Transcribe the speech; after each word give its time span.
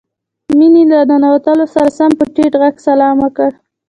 مينې 0.57 0.83
له 0.91 0.99
ننوتو 1.09 1.53
سره 1.73 1.87
سم 1.97 2.11
په 2.19 2.25
ټيټ 2.35 2.53
غږ 2.61 2.75
سلام 2.87 3.15
وکړ. 3.25 3.49